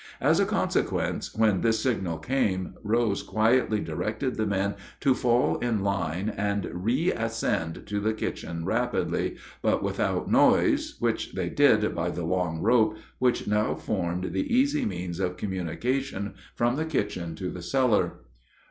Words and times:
As 0.19 0.39
a 0.39 0.47
consequence, 0.47 1.35
when 1.35 1.61
this 1.61 1.79
signal 1.83 2.17
came, 2.17 2.73
Rose 2.83 3.21
quietly 3.21 3.79
directed 3.79 4.33
the 4.35 4.47
men 4.47 4.73
to 4.99 5.13
fall 5.13 5.59
in 5.59 5.83
line 5.83 6.27
and 6.29 6.65
reascend 6.73 7.83
to 7.85 7.99
the 7.99 8.11
kitchen 8.11 8.65
rapidly, 8.65 9.37
but 9.61 9.83
without 9.83 10.27
noise, 10.27 10.95
which 10.97 11.33
they 11.33 11.49
did 11.49 11.93
by 11.93 12.09
the 12.09 12.25
long 12.25 12.63
rope 12.63 12.97
which 13.19 13.45
now 13.45 13.75
formed 13.75 14.33
the 14.33 14.51
easy 14.51 14.85
means 14.85 15.19
of 15.19 15.37
communication 15.37 16.33
from 16.55 16.77
the 16.77 16.85
kitchen 16.85 17.35
to 17.35 17.51
the 17.51 17.61
cellar. 17.61 18.21